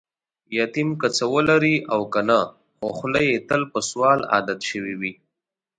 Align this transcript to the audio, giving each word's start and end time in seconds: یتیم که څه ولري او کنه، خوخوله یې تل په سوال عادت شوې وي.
یتیم 0.57 0.89
که 1.01 1.07
څه 1.17 1.25
ولري 1.33 1.75
او 1.93 2.01
کنه، 2.13 2.39
خوخوله 2.79 3.19
یې 3.29 3.37
تل 3.49 3.61
په 3.71 3.79
سوال 3.89 4.19
عادت 4.33 4.59
شوې 4.69 4.93
وي. 4.99 5.13